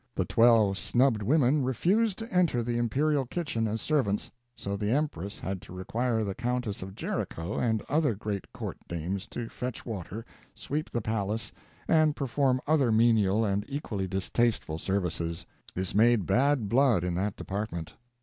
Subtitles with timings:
[0.15, 5.39] The twelve snubbed women refused to enter the imperial kitchen as servants; so the empress
[5.39, 10.25] had to require the Countess of Jericho and other great court dames to fetch water,
[10.55, 11.51] sweep the palace,
[11.87, 15.45] and perform other menial and equally distasteful services.
[15.75, 17.93] This made bad blood in that department.